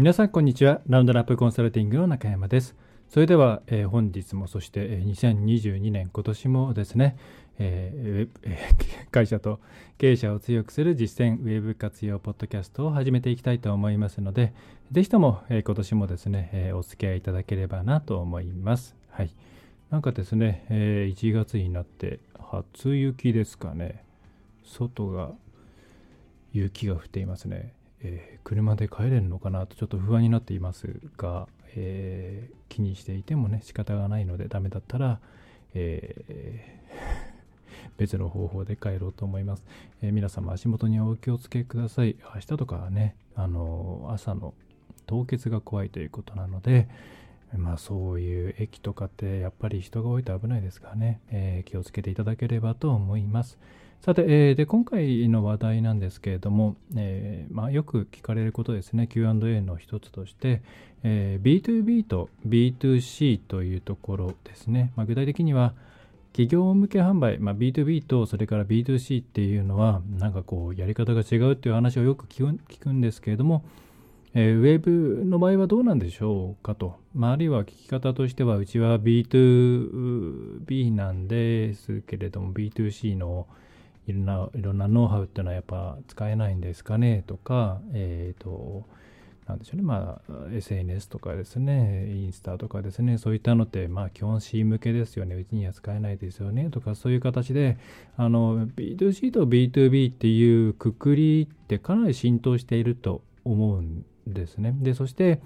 [0.00, 0.80] 皆さんこんにちは。
[0.88, 2.74] ラウンドナップコンサルティングの中山です。
[3.10, 7.18] それでは、えー、本日もそして、えー、2022年今年もですね、
[7.58, 9.60] えーえー、 会社と
[9.98, 14.54] 経営者を強くする実践ウェブ活用ポッドキャストを始めていきたいと思いますので
[14.90, 18.96] ぜひとも、えー、今年もですね、えー、お付き合いいただければなと思います。
[19.10, 19.30] はい。
[19.90, 24.02] なんかですね、えー、1月になって初雪ですかね。
[24.64, 25.32] 外が
[26.54, 35.20] 雪が降っていますね、えー、車で帰れるのかなとちょっと不安になっていますが、えー、気にしていてもね仕方がないのでダメだったら、
[35.74, 39.66] えー、 別の方法で帰ろうと思います、
[40.02, 42.16] えー、皆様足元にお気をつけください。
[42.34, 44.54] 明日とかはねあの朝の
[45.06, 46.88] 凍結が怖いということなので
[47.56, 53.58] まあそういう駅とかってやっぱり人が多いと危ないですからね、えー、気をつけていただければと思います。
[54.00, 60.62] さて、えー、で今回の話題なんですけれども、えーまあ、よく聞かれることですね、Q&A の一つとして、
[61.02, 64.90] えー、B2B と B2C というところですね。
[64.96, 65.74] まあ、具体的には、
[66.32, 73.64] 企業向け販売、まあ、B2B とそれから B2C っていうのは、なんかこう、やり方が違うっていう話をよく聞く聞くんですけれども、
[74.32, 76.96] えー、ウェブの場合はどうなんでしょうかと。
[77.14, 83.46] まあ、あるいは聞き方としては、うちは B2B なんですけれども、B2C の
[84.10, 88.84] いろんないろんなノウハウっていうのはやっぱ使えないんですかねとか、えっ、ー、と、
[89.50, 97.76] なんでしょうね、まあ、SNS とかですね、インスタとかですね、そういったのって、まあ、基本 C 向けですよね、うちには使えないですよね、とか、そういう形で、
[98.16, 104.74] あの、B2C と B2B っていうくくりってかなり浸透していると思うんですね。
[104.78, 105.40] で、そして、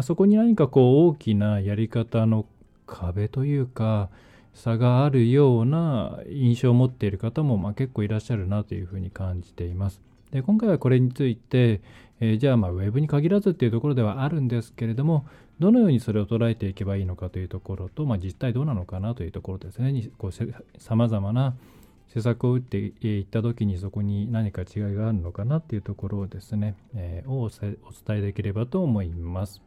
[0.00, 2.46] そこに何かこう、大きなやり方の
[2.86, 4.08] 壁というか、
[4.54, 10.00] 差があるような印象を持っている方も、まあ、結構いらっしゃるなというふうに感じています。
[10.30, 11.80] で今回はこれについて、
[12.20, 15.26] えー、じゃあまあウェブに限らずっていうところではあるんですけれども
[15.58, 20.10] どのようにそれを捉えていけばいいのかというところと、まあ、実態どうなのかなというところですね
[20.78, 21.54] さまざまな
[22.08, 29.62] 施策を打っていった時にそこに何か違いがあるのかなっていうところをですね、えー、をお伝えできればと思います。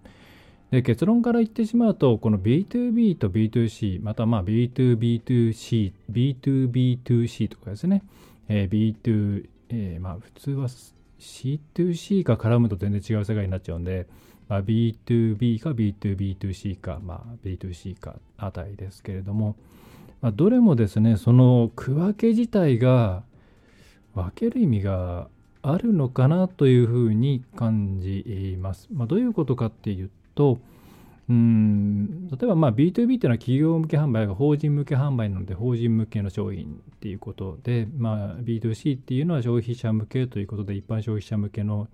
[0.71, 8.03] で結論から言ってしまうと、この B2B と B2C、またまあ B2B2C、B2B2C とかですね、
[8.49, 10.67] えー、B2、えー、まあ普通は
[11.19, 14.07] C2C が絡むと全然違う世界になっちゃうんで、
[14.47, 19.55] まあ、B2B か B2B2C か、まあ、B2C かあたりですけれども、
[20.21, 23.23] まあ、どれもですね、その区分け自体が
[24.13, 25.27] 分ける意味が
[25.61, 28.87] あるのかなというふうに感じます。
[28.93, 30.59] まあ、どういうことかっていうと、
[31.27, 41.87] うん例えばまあ B2B っていうのは企業向け販売が法人向け販売なので法人向けの商品っていうことで、まあ、B2C っていうのは消費者向けということで一般消費者向けの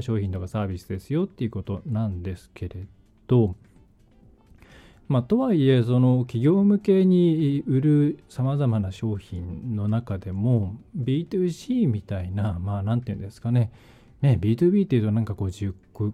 [0.00, 2.86] 商品とかサービスですよっていうことなんですけれ
[3.26, 3.56] ど、
[5.08, 13.72] まあ、とはいえその企業向けに売るさまざまな商品の中でも B2C みたいなまあ何て言うんですかね。
[14.22, 15.50] ね、B2B っていうとなんかこう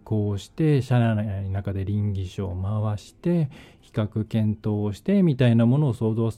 [0.02, 3.50] こうして、社内の中で倫理書を回して、
[3.80, 6.30] 比較検討をしてみたいなものを想像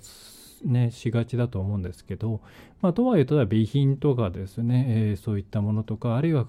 [0.64, 2.40] ね、しがちだと思うんですけど、
[2.80, 6.46] まあ、とはいえ、例えば備品とかですね、えー、そういったものとか、あるいは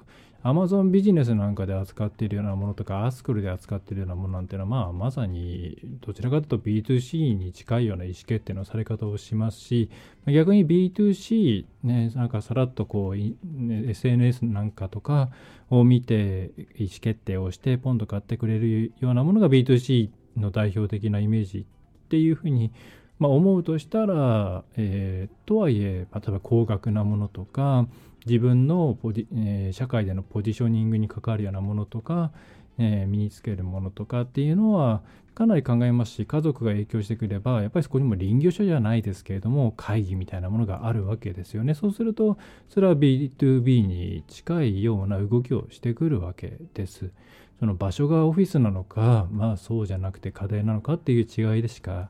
[0.48, 9.90] アマゾンビジネスなんかで扱っているようなものとか、アスクルで扱っているようなものなんていうのは、まあ、まさにどちらかというと B2C に近いような意思決定のされ方をしますし、
[10.28, 15.32] 逆に B2C、ね、なんかさらっとこう、SNS なんかとか
[15.72, 21.66] を見て意思決定をして、ポンと買ってくれるようなものが B2C の代表的なイメージ
[22.06, 22.72] っていうふうに
[23.20, 27.88] まあ、思うとしたら、えー、とはいえ、例えば高額なものとか、
[28.26, 32.32] 自分のポジ、えー、社会でのポジショニングに関わるようなものとか、
[32.78, 35.02] えー、身につけるものとかっていうのは
[35.34, 41.74] かなり考えますし家族が影響してくればやっぱりそこにも林業書じゃないですけれども会議みたいなものがあるわけですよね。
[41.74, 42.38] そうすると
[42.70, 47.12] それは B2B に近いような動きをしてくるわけです。
[47.60, 52.10] その場所がオフィスなのかまあそうじゃなくて家庭なのかっていう違いでしか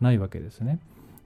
[0.00, 0.78] ないわけですね。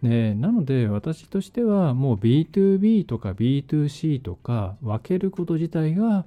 [0.03, 6.25] でなので私としてはもう B2B とか B2C とか分けること自体が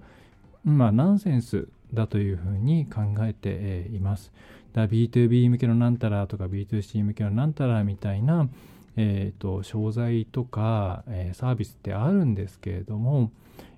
[0.64, 4.32] まあナンセンスだというふうに考えています。
[4.74, 8.50] だ B2B 向けのなんたらとか B2C 向けのなんたらみたいな、
[8.98, 13.32] えーと、商材とか、えー、サービスってあるんですけれども、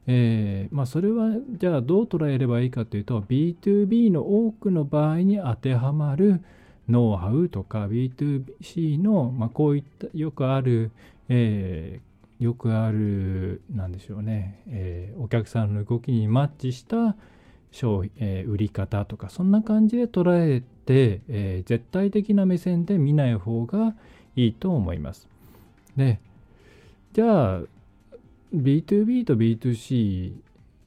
[0.07, 6.41] えーまあ、それはじゃあどう捉えればいいかというと B2B の多くの場合に当てはまる
[6.89, 10.91] ノウハウとか B2C の、まあ、こういったよくある、
[11.29, 17.15] えー、よくあるなんでしょうね、えー、お客さんの動きにマッチした
[17.71, 23.95] 商品、えー、売り方とかそんな感じで捉えて、えー、絶対的な目線で見ない方が
[24.35, 25.27] いいと思います。
[25.95, 26.19] で
[27.13, 27.61] じゃあ
[28.53, 30.33] B2B と B2C、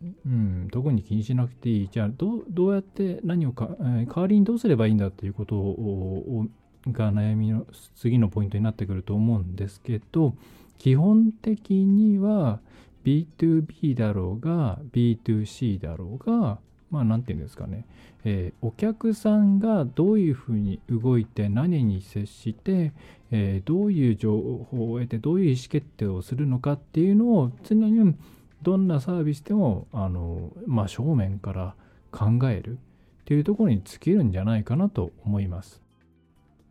[0.02, 1.88] うん、特に気にしなくていい。
[1.90, 6.46] じゃあどう、どうやって何をか、えー、代わりにどうすればいいんだっていうことを
[6.86, 7.66] が悩みの
[7.96, 10.34] 次のポイントになってくると思うんですけど、
[10.78, 12.60] 基本的には
[13.04, 16.58] B2B だろうが B2C だろうが、
[16.90, 17.84] まあ何て言うんですかね、
[18.24, 22.92] えー、お客さんがどういうふうに動いて何に接して、
[23.30, 24.38] えー、どういう情
[24.70, 28.14] 報を得てどういう意思決定をするのかっていうのを常に
[28.62, 31.74] どんなサービスでもあの、まあ、正面から
[32.10, 35.82] 考えるっていうところに尽きるんじゃないかなと思います。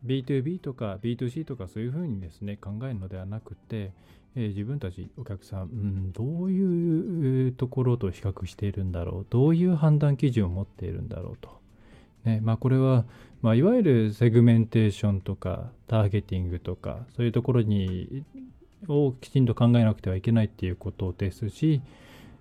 [0.05, 3.91] B2B とか B2C とかそういうふうにですね考えるのではなくて、
[4.35, 11.59] えー、自分たちお客さん、うん、どういうところと比較しているんだろうどういう判断基準を持っているんだろうと、
[12.25, 13.05] ねまあ、これは、
[13.41, 18.23] まあ、いわゆるセグメンテーションとかターゲティングとかそういうところに
[18.87, 21.81] をきちんと考えなくてはいけないっていうことですし、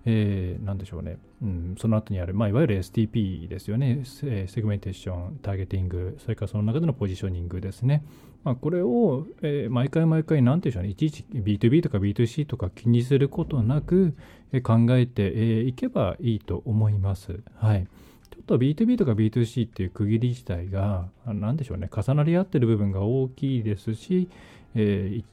[0.09, 8.03] えー、なんでしょうね、うん、その後にある、まあ、いわゆる STP ですよね、セグメンテーション、ターゲティング、それからその中でのポジショニングですね。
[8.45, 14.15] まあ、これを、えー、毎回毎回、なんていうんでしょうね、いちいち B2B とか B2C とか気にすることなく、
[14.53, 17.41] え考えてい、えー、けばいいと思います。
[17.55, 17.85] はい。
[18.31, 24.29] ちょっと B2B とか B2C っていう区切り自体が、なんでしょうね、重なり合ってる部分が大きいですし、
[24.75, 25.25] えー、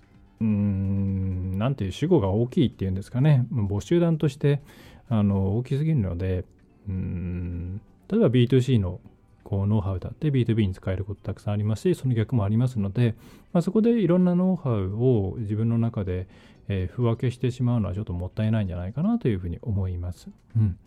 [0.45, 4.61] うーん、なんていう主語が大きいっていうんですかね、母集団として
[5.09, 6.45] あの大きすぎるので、
[6.89, 9.01] うん、例えば B2C の
[9.43, 13.15] こうノウハウだって B2B に使えることたくさんありますし、その逆もありますので、
[13.53, 16.27] まあ、そこでいろんなノウハウを自分の中で、
[16.69, 20.29] えー、分けしてしまうのはちょっともったいないんじゃないかなというふうに思います。
[20.57, 20.79] うん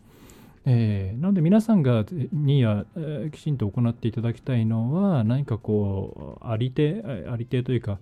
[0.70, 7.02] えー、なので皆さんがには、えー、きちんと行っていただきたいのは何かこうあり手
[7.32, 8.00] あり手というか、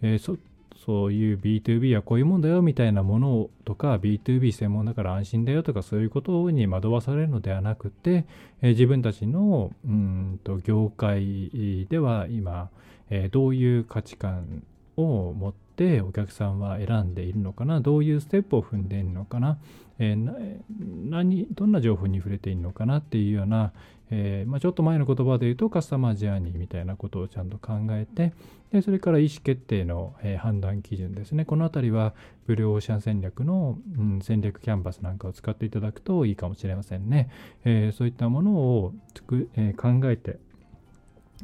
[0.00, 0.38] えー、
[0.84, 8.26] そういう B2B はこういうもんだよみたいなものとか B2B 専門だから安心だよとかそういうことに惑わされるのではなくて、
[8.62, 12.70] え、自分たちのうんと業界では今、
[13.10, 14.62] え、どういう価値観
[14.96, 19.58] を持ってお客さんは選んでいるのかなどういうステップを踏んでいるのかな、
[19.98, 23.72] え、何どんな情報に触れているのかなっていうような、
[24.10, 28.32] えー、まあ、ちょっと前の言葉で言うとカスタマージャーニーみたいなことをちゃんと考えて
[28.72, 32.14] でそれから意思決定の、えー、判断基準ですねこの辺りは
[32.46, 37.30] ブルーオーシャン戦略の、うん、戦略キャンバスなんかを使っていただくといいかもしれませんね、
[37.64, 40.38] えー、そういったものをつく、え考えて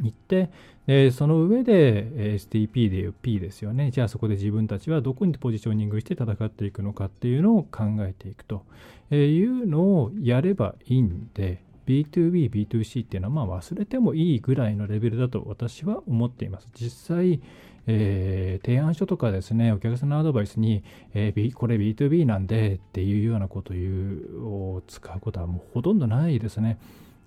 [0.03, 0.51] いって、
[0.87, 3.91] えその上で STP でいう P ですよね。
[3.91, 8.65] じゃあそこで自分たちはどこにポジショニングして戦っていくのかっていうのを考えていくと
[9.11, 16.69] いうのをやればいいんで、B2B、B2C っていうのはまあ忘れてもいいぐらいのレベルだと私は思っています。
[16.75, 17.40] 実際、
[17.87, 20.83] えー、提案書とかですね、お客さんのアドバイスに、
[21.14, 26.78] えー、これ B2B なんでっていうようなことを使うことはもうほとんどないですね。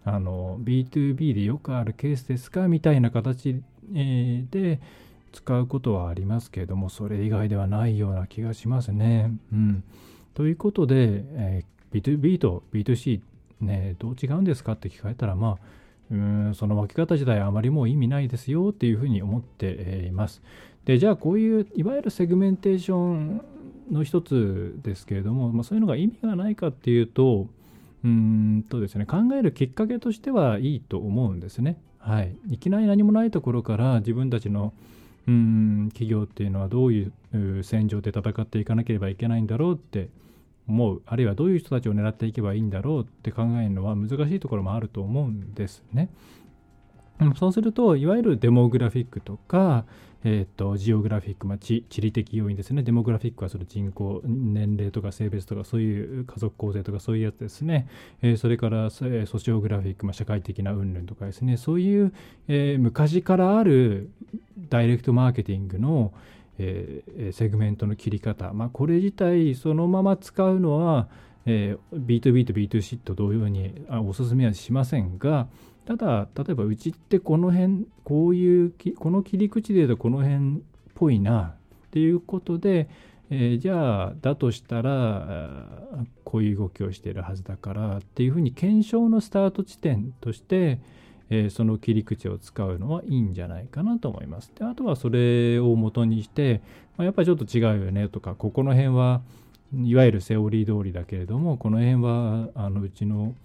[0.05, 2.67] あの B2B でよくあるケースですか？
[2.67, 3.61] みたいな形、
[3.91, 4.79] で
[5.31, 9.31] 使うことはありますけれども、それ以外ではないような気がしますね。
[9.53, 9.83] うん、
[10.33, 13.21] ということで、えー、B2B と B2C
[13.61, 15.79] ね、どう違うんですかって聞かれたら、まあ、
[16.11, 20.41] うんその分け方自体あまりもう意味ないですよっていうふうに思っています。
[20.85, 23.41] で、じゃあこういういわゆるセグメンテーション
[23.91, 27.47] の一つですけれども、まあ、そういうのが意味がないかっていうと、
[28.03, 31.77] うんとですね、考えるきっかけとしてはいいと思うんですね。
[31.99, 32.35] はい。
[32.49, 34.73] いきなり何もないところから自分たちの
[35.27, 40.09] うん企業っていうのはどういう戦場で戦っていかなければいけないんだろうって
[40.69, 46.09] 思うあるいはどういう人たちを狙っていけばいいんだろうって考えるのは難しいところもあると思うんですね。
[47.35, 49.83] そうするといわゆるデモグラフィックとか、
[50.23, 52.81] えーと、ジオグラフィック、まあ、地理的要因ですね。
[52.81, 57.89] デモグラフィックはその人口年齢とか性別とかそういう家族構成とかそういうやつですね、
[58.21, 59.05] えー、それからソ
[59.37, 61.57] シオグラフィック、まあ、社会的な云々とかですね。
[61.57, 62.13] そういう、
[62.47, 64.11] えー、昔からある
[64.69, 66.13] ダイレクトマーケティングの、
[66.59, 71.07] えー、セグメントの切り方、まあ、これ自体そのまま使うのは、
[71.45, 75.47] えー、B2B と B2C と同様にあおすすめはしませんが
[75.85, 80.59] ただ例えばうちってこの辺こういうこの切り口で言うとこの辺っ
[80.93, 81.55] ぽいな
[81.87, 82.89] っていうことで、
[83.29, 85.47] えー、じゃあだとしたら
[86.25, 90.79] こういう動きをしているはずだからっていうふうに検証のスタート地点として、
[91.29, 94.51] えー、その切り口を使うのはいいんじゃないかなと思います。
[94.57, 96.61] であとはそれを元にして、
[96.97, 99.21] まあ、やっぱりちょっと違うよねとかここの辺は
[99.75, 103.35] いわゆるセオリー通りだけれどもこの辺はあのうちの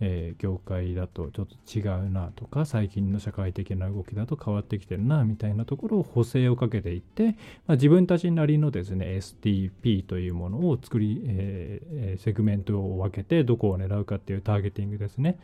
[0.00, 15.38] えー、業界だとちょっと違うなとか最近の社会的な動きだと変わってきてるなみたいなところを補正をかけていって、まあ、自分たちなりのですね STP というものを作り、えー、セグメントを分けてどこを狙うかっていうターゲティングですね。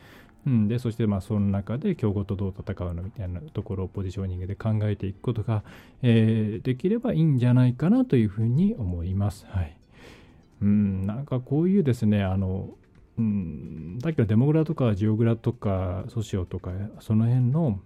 [0.47, 5.65] うん、でそしてまあその中で競合とどう戦うのみたいなところをポジショニングで考えていくことが、
[6.03, 9.45] えー、できればいいんじゃないかなというふうに思います。
[9.49, 9.77] はい、
[10.63, 12.71] うんなんかこういうですねあの
[13.19, 16.71] うん、さっきのデモグラとかジオグラとかソシオとか
[17.01, 17.81] その辺の、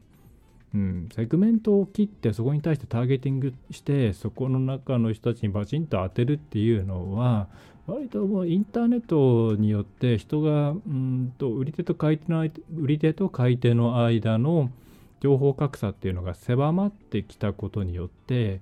[0.75, 7.49] うん、セグメントを切ってそこに対してターゲティングしてそこの中の人たちにバチンと当てるっていうのは
[7.87, 14.71] 割ともうインターネットによって人がうんと売り手と買い手の売り手と買い手の間の
[15.21, 18.61] 情報格差っていうのが狭まってきたことによって、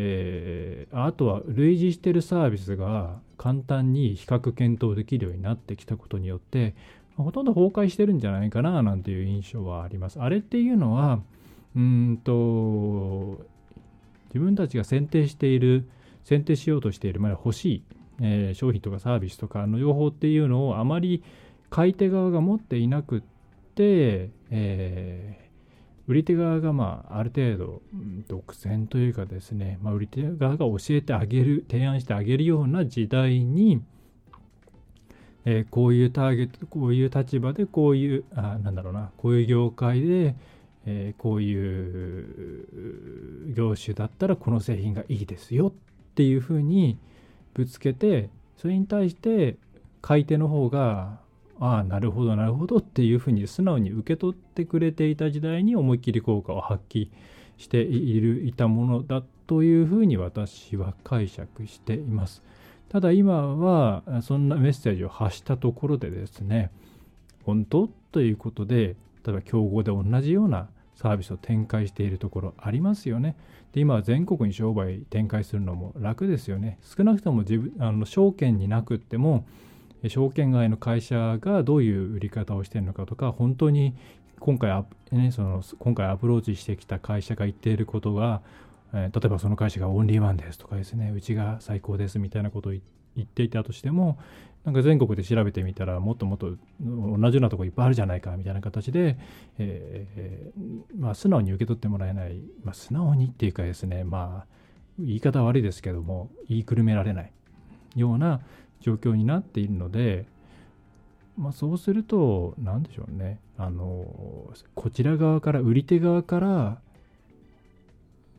[0.00, 6.76] えー、あとは類似してるサービスが簡単に比較検討できるようになってきたことによって
[7.16, 10.20] ほとんど崩壊してるんじゃないかななんていう印象はあります。
[10.20, 11.20] あれっていうのは
[11.74, 13.44] うんと
[14.28, 15.88] 自分たちが選定している
[16.22, 17.82] 選定しようとしている、まあ、欲しい、
[18.20, 21.24] えー、商品とかサービスとかの情報っていうのをあまり
[21.70, 23.20] 買い手側が持っていなくっ
[23.74, 25.47] て、えー
[26.08, 27.82] 売り手側がまあある程度
[28.28, 33.82] 独占というかですね、まあ、売り手側が教えてあげる提案してあげるような時代に、
[35.44, 40.34] えー、こういうターゲットこういう立場でこういうあなんだろうなこういう業界で、
[40.86, 45.72] えー、こういう業種だったらこの製品がいいですよっ
[46.14, 46.98] ていうふうに
[47.52, 49.58] ぶつけてそれに対して
[50.00, 51.20] 買い手の方が
[51.60, 57.08] ああなるほどなるほどっていうふうに素直に受け取ってくれていた時代に思いっきり効果を発揮
[57.56, 62.42] しているいたものだというふうに私は解釈しています。
[62.88, 66.70] ただ今はそんなメッセージを発したところでですね
[67.44, 73.36] 本当ということで例えば競合で同じようなサービスを展開しているところありますよね。
[73.72, 76.78] で今は全国に商売展開するのも楽ですよね。
[76.82, 79.44] 少なくとも自分あの証券になくっても
[80.06, 83.94] 証券街の会社がどういう売り方をしてるのかとか本当に
[84.38, 88.40] 今回,、ね、その今回アプローチしてきた会社が言っていることが、
[88.94, 92.80] えー、例えばその会社がオンリーワンですとかですねうちが最高ですみたいなことを言
[93.22, 94.18] っていたとしても
[94.64, 96.50] なんか全国で調べてみたらもっともっと
[96.80, 99.18] 同じようなとこいっぱいあるじゃないかみたいな形で、
[99.58, 104.58] えー、まあ、素直に受け取ってもらえない、まあ、素直にっていうかですねまあ
[104.98, 107.32] 言い方悪いですけども言いくるめられない
[107.96, 108.40] ような
[108.80, 110.26] 状況になっているので、
[111.36, 113.38] まあ、そうすると何でしょうね。
[113.56, 116.78] あのこちら側から売り手側から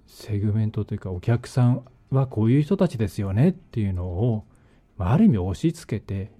[0.07, 4.45] セグメントというかお客さんはこういう人たちですよねっていうのを、
[4.97, 6.31] まあ、る意味押し付けて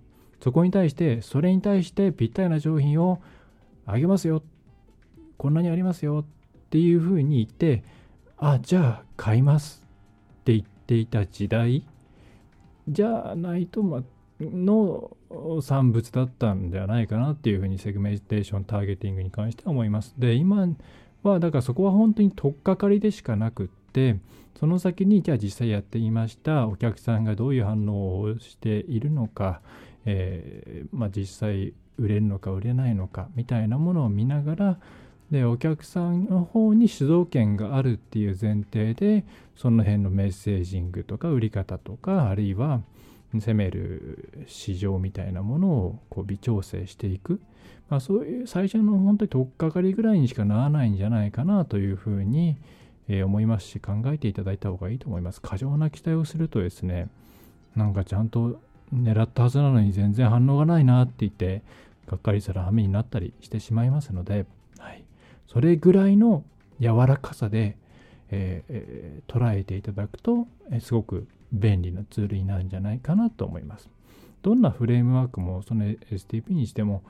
[0.41, 3.21] そこに対してそれに対してぴったりな商品を
[3.85, 4.41] あげますよ
[5.37, 7.83] こんなにありますよっていうふうに言って
[8.37, 9.85] あじゃあ買います
[10.41, 11.85] って言っていた時代
[12.89, 14.03] じゃないと、ま、
[14.39, 15.11] の
[15.61, 20.13] 産物だったんではないかなっていうふうにセグメンテーションターゲティングに関しては思います。
[20.17, 20.67] で今
[21.23, 24.17] はだからそこは本当に取っかかりでしかなくって
[24.59, 29.61] その先にじゃあ実際やってみましたお客さんがどういう反応をしているのか、
[30.05, 34.79] えー、まあ、実際売れるのか売れないのかみたいなものを見ながら
[35.31, 42.81] でお客さんの方に主導権があるっていう前提でその辺のメッセージングとか売り方とかあるいは
[43.33, 47.39] 攻める市場みたいなものをこう微調整していく、
[47.89, 52.57] まあ、そういう最初の本当に取っかかりぐらいにしかならないんじゃないかなというふうに
[53.07, 55.41] 思いますし考えていただいた方がいいと思います。
[55.41, 57.07] 過剰な期待をするとですね
[57.75, 58.59] なんかちゃんと
[58.91, 61.61] 狙ったはずなのに全然反応がないなって言って
[62.07, 64.47] がっかりする羽目になったりしてしまいますので、
[65.51, 66.43] それぐらいの
[66.79, 67.75] 柔らかさで、
[68.29, 73.89] ええー、捉えていただくと、え、すごく便利なツールになるんじゃないかなと思います。
[74.43, 77.03] どんなフレームワークもその STP にしても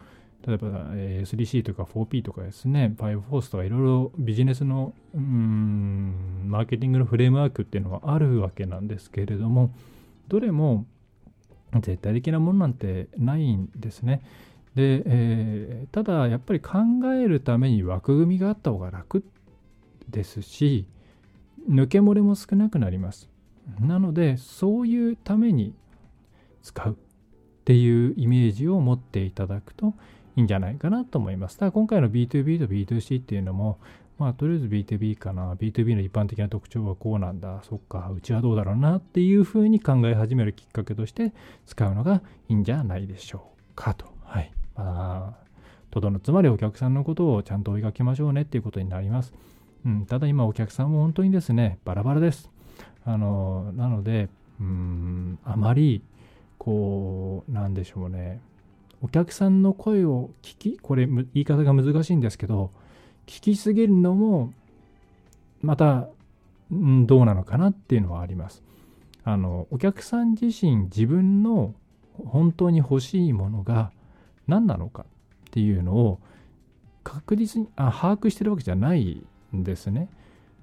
[0.48, 6.14] 例えば S3C とか 4P とかですね、5Force とかいろいろビジネスのうん
[6.48, 9.74] マーケティングのフレームワークっていうのはあるわけなんですけれども、
[10.30, 10.86] どれも
[11.82, 14.22] 絶対的なものなんてないんですね。
[14.76, 16.80] で、えー、ただやっぱり考
[17.14, 19.24] えるために枠組みがあった方が楽
[20.10, 20.86] ですし
[21.70, 23.30] 抜け漏れも少なくなります。
[23.80, 25.76] なのでそういうために
[26.64, 26.96] 使うっ
[27.66, 29.94] ていうイメージを持っていただくと
[30.36, 31.58] いいんじゃないかなと思います。
[31.58, 33.78] ただ今回の B2B と B2C っていうのも
[34.20, 35.54] まあ、とりあえず B2B かな。
[35.56, 37.62] B2B の一般的な特徴はこうなんだ。
[37.64, 41.32] そっか、うちはどうだろうなっていうふうに考え始めるきっかけとして
[41.66, 44.08] 使うのがいいんじゃないでしょうかと。
[44.26, 44.52] はい。
[44.80, 45.34] あ、
[45.92, 49.34] とどのつまりお客さんのことをちゃんと追いかけましょうねっていうことになります。
[49.86, 52.50] うん、ただ今お客さんも本当にですね、バラバラです。
[53.06, 56.04] あの、なので、うん、あまり、
[56.58, 58.42] こう、なんでしょうね。
[59.02, 62.72] お客さんの声を聞き、これ言い方が難しいんですけど、
[63.26, 64.54] 聞きすぎるのも
[65.62, 66.08] また、
[66.72, 68.64] うん、どうなのかなっていうのはあります。
[69.24, 71.76] あのお客さん自身自分の
[72.26, 73.92] 本当に欲しいものが
[74.50, 76.20] 何なのかっていうのを
[77.04, 79.24] 確実にあ把握してるわけじゃない
[79.56, 80.10] んですね。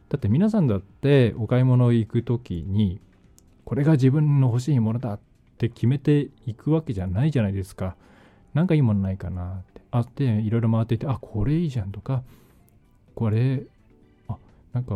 [0.08, 3.00] だって皆さんだってお買い物行く時に
[3.64, 5.20] これが自分の欲しいものだっ
[5.58, 7.96] て決めていくわけじゃないじゃないですか。
[8.54, 12.22] なんかいいものないかなってあっていろいろ回っていてあこれいいじゃんとか
[13.14, 13.64] これ
[14.28, 14.36] あ
[14.72, 14.94] なんか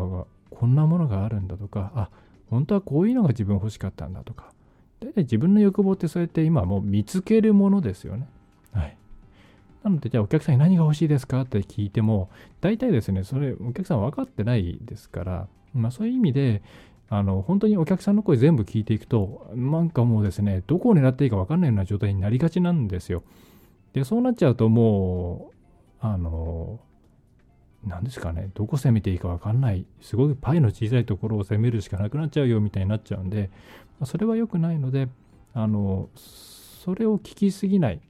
[0.50, 2.10] こんなものがあるんだとかあ
[2.48, 4.52] 本当はこういうのが自分欲しかったんだとか
[5.00, 8.28] 大体自分の欲望ってそうやって今もう見つけるものですよね。
[8.72, 8.96] はい。
[9.82, 16.62] なので、じゃあお客さんに何が欲しいですかって聞いても、大体ですね、それお客さん分かってないですから、まあそういう意味で、
[17.08, 23.24] あの、本当にお客さんの声全部聞いていくと、なんかもうですね、どこを狙っていいか分かんないような状態になりがちなんですよ。
[23.92, 26.78] で、そうなっちゃうともう、あの、
[27.84, 33.50] 何ですかね、どこ攻めていいか分かんない、すごいパイの小さいところを攻めるしかなくなっちゃうよみたいになっちゃうんで、
[34.04, 35.08] それは良くないので、
[35.54, 38.00] あの、それを聞きすぎない。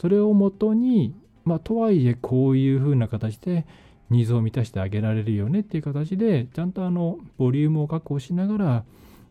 [0.00, 3.66] それをもとに、まあ、とはいえ、こういう風な形で、
[4.10, 8.84] ニーズを満たしてあげられるよねっていう形で、ちゃんとあの、ボリュームを確保しながら、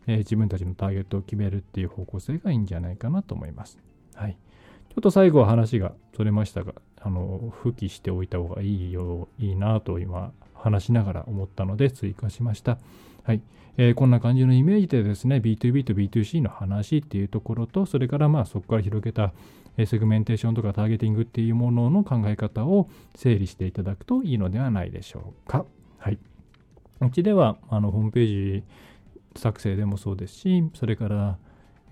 [0.06, 3.78] えー、自分たちのターゲットを決めるっていう方向性がいいんじゃないかなと思います。
[4.14, 4.36] はい。
[4.90, 12.78] ちょっと最後は話がそれましたが、あの、復帰しておいた方がいいよ、いいなと今話しながら思ったので追加しました。
[13.24, 13.40] はい。
[13.78, 19.32] えー、こんな感じのイメージでですね、B2B と B2C の話っていうところと、それからまあそこから広げた
[19.84, 25.66] セグメンテーションとかターゲティングっていうものの考え方を整理していただくといいのではないでしょうか。
[25.98, 26.18] はい。
[27.02, 28.64] うちではあのホームページ
[29.36, 31.36] 作成でもそうですし、それから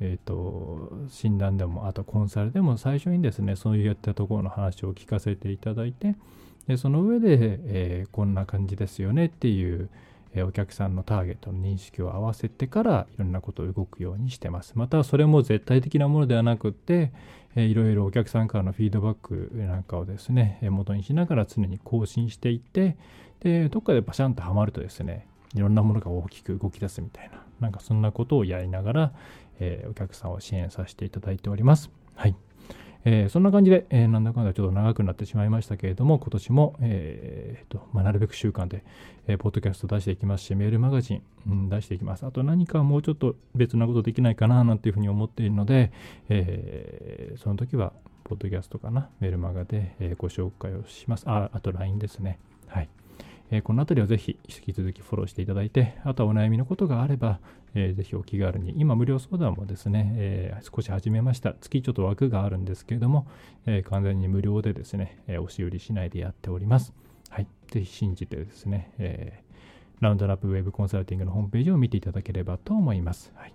[0.01, 6.17] えーと、診断でもあとコンサルでも最初にですねそういったところの話を聞かせていただいて
[6.67, 9.89] でその上で、えー、こんな感じですよねっていう、
[10.35, 17.13] えー、お客さんのターゲットの認識を合わせてからいろんなことを動くようにしてますまたそれも絶対的なものではなくって、
[17.57, 22.97] えー、いろいろお客さんからのフィードバックなんかをですねえ元にしながら常に更新していって
[23.41, 29.13] でどっかでバシャンとはまるとですねいろんなものが大きく動き出すみたいななんかそんなことをやりながら、
[29.61, 31.91] え、お客さんを支援させていただいております。
[32.15, 32.37] はい。
[33.05, 38.85] えー、そんな感じで、えー、なんだかんだちょっと長くなってしまいましたけれども、今年も、えーとまあ、なるべく習慣で、
[39.27, 42.25] えー、ポッドキャスト出していきますし、メールマガジン、うん、出していきます。
[42.25, 45.93] あと何かもうちょっと別なことできないかななんていうふうに思っているので、
[46.29, 47.93] えー、その時は、
[48.25, 51.25] ポッドキャストかな、メールマガで、えー、ご紹介をします。
[51.27, 52.39] あ、あと LINE ですね。
[52.67, 52.89] はい。
[53.51, 57.39] えー、このあたりをぜひ引き続きフォローしていただいて、あとはお悩みのことがあれば、
[57.75, 61.55] えー、ぜひお気軽に、今無料相談もですね、えー、少し始めました。
[61.55, 63.27] 月ちょっと枠があるんですけれども、
[63.67, 66.93] えー、完全に無料でですね、え押し売りしないでやっております。
[67.29, 67.47] はい。
[67.71, 69.43] ぜひ信じてですね、え
[70.01, 73.33] ラウンドラップウェブコンサルティングのホームページを見ていただければと思います。
[73.35, 73.55] はい。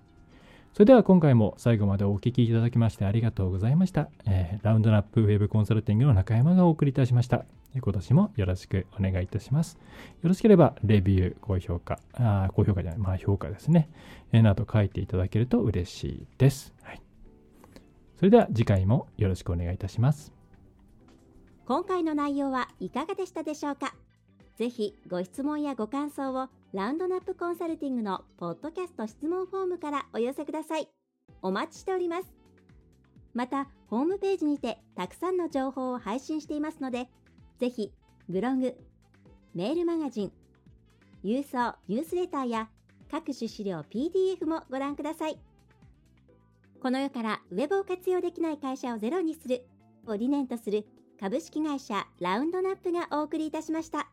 [0.73, 4.09] それでは今回も最後までお聴きいただきましてありがとうございました。
[4.25, 7.45] え、ラウンドナップウェブコンサルティングの中山がお送りいたしました。
[7.75, 9.77] 今年もよろしくお願いいたします。
[10.21, 13.89] よろしければ、レビュー、高評価、あ高評価じゃない、まあ評価ですね、
[14.31, 16.73] えー、など書いていただけると嬉しいです。
[16.81, 17.01] はい。
[18.17, 20.33] それでは次回もよろしくお願いいたします。
[21.65, 23.93] 今回の内容はいかがでしたでしょうか？
[24.57, 30.89] ぜひご質問やご感想をラウンドナップコンサルティングのポッドキャスト質問フォームからお寄せください。
[31.41, 32.33] お待ちしております。
[33.33, 37.07] また、ホームページにてたくさんの情報を配信していますので、
[37.59, 37.91] ぜひ
[38.29, 38.73] ブログ、
[39.53, 40.31] メールマガジン、
[41.23, 42.69] 郵送ニュースレターや
[43.11, 45.37] 各種資料 PDF もご覧ください。
[46.81, 49.65] この世からウェブを活用できない会社をゼロにする
[50.07, 50.85] を理念とする
[51.19, 54.09] 株式会社ラウンドナップがお送りいたしました。